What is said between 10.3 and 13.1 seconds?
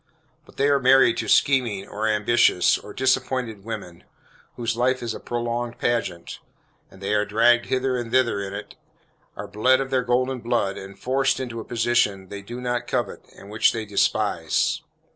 blood, and forced into a position they do not